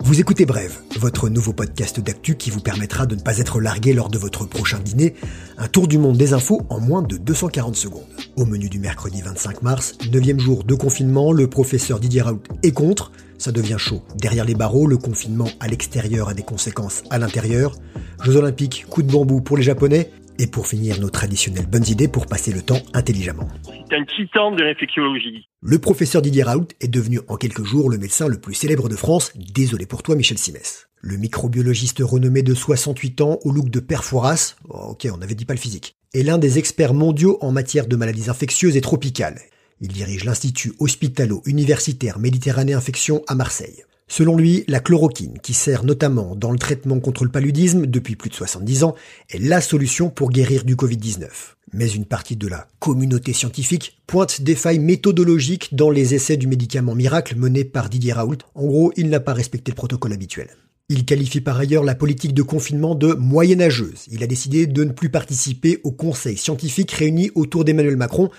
[0.00, 3.92] Vous écoutez Brève, votre nouveau podcast d'actu qui vous permettra de ne pas être largué
[3.92, 5.14] lors de votre prochain dîner.
[5.58, 8.06] Un tour du monde des infos en moins de 240 secondes.
[8.36, 12.72] Au menu du mercredi 25 mars, 9 jour de confinement, le professeur Didier Raoult est
[12.72, 13.12] contre.
[13.36, 14.02] Ça devient chaud.
[14.16, 17.74] Derrière les barreaux, le confinement à l'extérieur a des conséquences à l'intérieur.
[18.22, 20.10] Jeux olympiques, coup de bambou pour les Japonais.
[20.40, 23.48] Et pour finir, nos traditionnelles bonnes idées pour passer le temps intelligemment.
[23.64, 25.48] C'est un titan de l'infectiologie.
[25.60, 28.94] Le professeur Didier Raoult est devenu en quelques jours le médecin le plus célèbre de
[28.94, 29.32] France.
[29.34, 30.88] Désolé pour toi, Michel Simès.
[31.00, 35.34] Le microbiologiste renommé de 68 ans au look de père Fouras, oh, ok, on n'avait
[35.34, 38.80] dit pas le physique, est l'un des experts mondiaux en matière de maladies infectieuses et
[38.80, 39.40] tropicales.
[39.80, 43.84] Il dirige l'Institut hospitalo-universitaire Méditerranée Infection à Marseille.
[44.08, 48.30] Selon lui, la chloroquine, qui sert notamment dans le traitement contre le paludisme depuis plus
[48.30, 48.94] de 70 ans,
[49.28, 51.28] est la solution pour guérir du Covid-19.
[51.74, 56.46] Mais une partie de la communauté scientifique pointe des failles méthodologiques dans les essais du
[56.46, 58.38] médicament miracle mené par Didier Raoult.
[58.54, 60.48] En gros, il n'a pas respecté le protocole habituel.
[60.90, 64.06] Il qualifie par ailleurs la politique de confinement de moyenâgeuse.
[64.10, 68.30] Il a décidé de ne plus participer au conseil scientifique réuni autour d'Emmanuel Macron,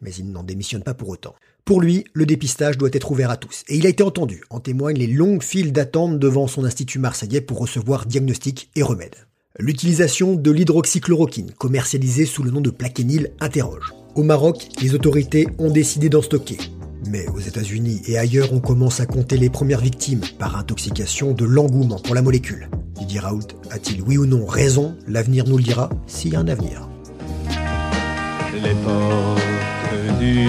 [0.00, 1.34] mais il n'en démissionne pas pour autant.
[1.64, 3.64] Pour lui, le dépistage doit être ouvert à tous.
[3.66, 4.44] Et il a été entendu.
[4.50, 9.26] En témoignent les longues files d'attente devant son institut marseillais pour recevoir diagnostics et remèdes.
[9.58, 13.92] L'utilisation de l'hydroxychloroquine, commercialisée sous le nom de plaquenil, interroge.
[14.14, 16.58] Au Maroc, les autorités ont décidé d'en stocker.
[17.08, 21.44] Mais aux États-Unis et ailleurs, on commence à compter les premières victimes par intoxication de
[21.44, 22.68] l'engouement pour la molécule.
[22.94, 24.96] Didier Raoult a-t-il oui ou non raison?
[25.06, 26.88] L'avenir nous le dira s'il y a un avenir.
[28.54, 29.40] L'époque
[30.18, 30.46] du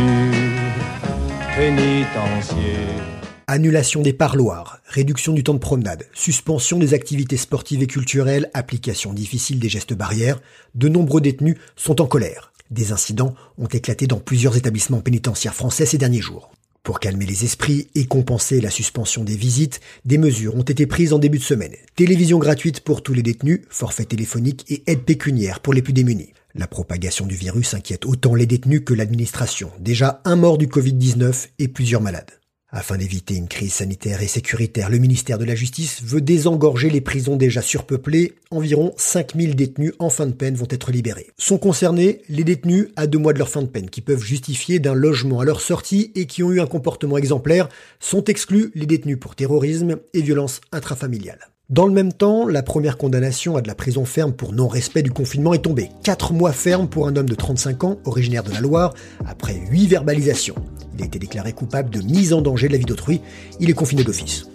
[3.48, 9.12] Annulation des parloirs, réduction du temps de promenade, suspension des activités sportives et culturelles, application
[9.12, 10.40] difficile des gestes barrières,
[10.76, 12.52] de nombreux détenus sont en colère.
[12.72, 16.52] Des incidents ont éclaté dans plusieurs établissements pénitentiaires français ces derniers jours.
[16.84, 21.12] Pour calmer les esprits et compenser la suspension des visites, des mesures ont été prises
[21.12, 21.76] en début de semaine.
[21.96, 26.34] Télévision gratuite pour tous les détenus, forfait téléphonique et aide pécuniaire pour les plus démunis.
[26.56, 29.70] La propagation du virus inquiète autant les détenus que l'administration.
[29.80, 32.32] Déjà un mort du Covid-19 et plusieurs malades.
[32.80, 37.02] Afin d'éviter une crise sanitaire et sécuritaire, le ministère de la Justice veut désengorger les
[37.02, 38.36] prisons déjà surpeuplées.
[38.52, 41.26] Environ 5000 détenus en fin de peine vont être libérés.
[41.40, 44.78] Sont concernés les détenus à deux mois de leur fin de peine qui peuvent justifier
[44.78, 47.68] d'un logement à leur sortie et qui ont eu un comportement exemplaire.
[48.00, 51.50] Sont exclus les détenus pour terrorisme et violence intrafamiliale.
[51.72, 55.10] Dans le même temps, la première condamnation à de la prison ferme pour non-respect du
[55.10, 55.90] confinement est tombée.
[56.04, 58.94] 4 mois ferme pour un homme de 35 ans, originaire de la Loire,
[59.26, 60.56] après 8 verbalisations.
[60.98, 63.22] Il a été déclaré coupable de mise en danger de la vie d'autrui.
[63.60, 64.48] Il est confiné d'office.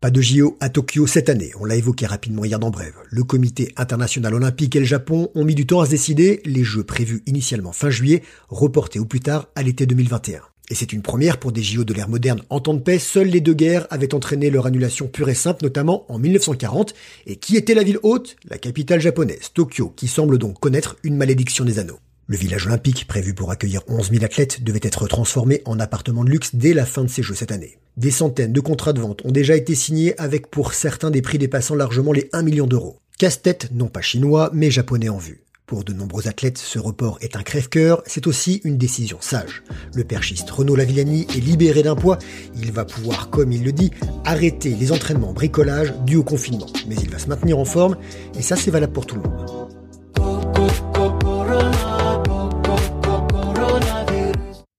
[0.00, 2.94] Pas de JO à Tokyo cette année, on l'a évoqué rapidement hier dans Brève.
[3.10, 6.64] Le comité international olympique et le Japon ont mis du temps à se décider, les
[6.64, 10.40] jeux prévus initialement fin juillet, reportés au plus tard à l'été 2021.
[10.70, 13.00] Et c'est une première pour des JO de l'ère moderne en temps de paix.
[13.00, 16.94] Seules les deux guerres avaient entraîné leur annulation pure et simple, notamment en 1940.
[17.26, 21.16] Et qui était la ville haute La capitale japonaise, Tokyo, qui semble donc connaître une
[21.16, 21.98] malédiction des anneaux.
[22.28, 26.30] Le village olympique, prévu pour accueillir 11 000 athlètes, devait être transformé en appartement de
[26.30, 27.78] luxe dès la fin de ces Jeux cette année.
[27.96, 31.38] Des centaines de contrats de vente ont déjà été signés avec pour certains des prix
[31.38, 33.00] dépassant largement les 1 million d'euros.
[33.18, 35.42] Casse-tête non pas chinois, mais japonais en vue.
[35.70, 39.62] Pour de nombreux athlètes, ce report est un crève-cœur, c'est aussi une décision sage.
[39.94, 42.18] Le perchiste Renaud Lavillani est libéré d'un poids,
[42.56, 43.92] il va pouvoir, comme il le dit,
[44.24, 46.66] arrêter les entraînements bricolage dus au confinement.
[46.88, 47.96] Mais il va se maintenir en forme,
[48.36, 49.68] et ça c'est valable pour tout le monde.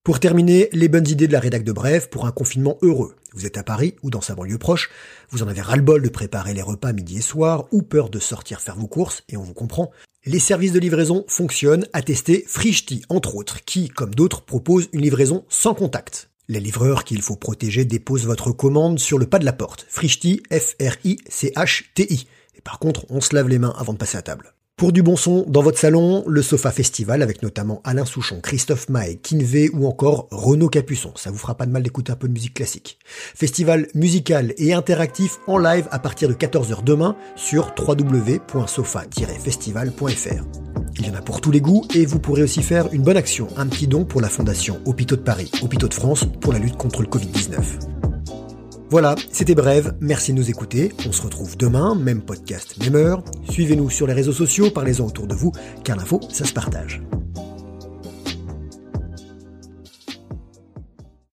[0.04, 3.16] Pour terminer, les bonnes idées de la rédac de Brève pour un confinement heureux.
[3.34, 4.90] Vous êtes à Paris ou dans sa banlieue proche,
[5.30, 8.60] vous en avez ras-le-bol de préparer les repas midi et soir ou peur de sortir
[8.60, 9.90] faire vos courses, et on vous comprend.
[10.24, 15.02] Les services de livraison fonctionnent, à tester Frishti entre autres, qui, comme d'autres, propose une
[15.02, 16.30] livraison sans contact.
[16.48, 19.88] Les livreurs qu'il faut protéger déposent votre commande sur le pas de la porte.
[19.90, 22.28] Frishti, F-R-I-C-H-T-I.
[22.56, 24.54] Et par contre, on se lave les mains avant de passer à table.
[24.82, 28.90] Pour du bon son, dans votre salon, le Sofa Festival avec notamment Alain Souchon, Christophe
[28.90, 31.12] Maé, Kinvé ou encore Renaud Capuçon.
[31.16, 32.98] Ça vous fera pas de mal d'écouter un peu de musique classique.
[33.06, 40.44] Festival musical et interactif en live à partir de 14h demain sur www.sofa-festival.fr.
[40.98, 43.18] Il y en a pour tous les goûts et vous pourrez aussi faire une bonne
[43.18, 46.60] action, un petit don pour la Fondation Hôpitaux de Paris, Hôpitaux de France pour la
[46.60, 48.01] lutte contre le Covid-19.
[48.92, 53.24] Voilà, c'était bref, merci de nous écouter, on se retrouve demain, même podcast, même heure.
[53.50, 55.54] Suivez-nous sur les réseaux sociaux, parlez-en autour de vous,
[55.86, 57.02] car l'info, ça se partage.